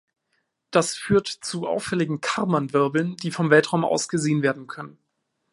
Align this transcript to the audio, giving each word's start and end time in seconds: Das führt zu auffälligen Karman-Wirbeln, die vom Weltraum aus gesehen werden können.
Das 0.71 0.95
führt 0.95 1.27
zu 1.27 1.67
auffälligen 1.67 2.21
Karman-Wirbeln, 2.21 3.17
die 3.17 3.29
vom 3.29 3.51
Weltraum 3.51 3.85
aus 3.85 4.09
gesehen 4.09 4.41
werden 4.41 4.65
können. 4.65 4.97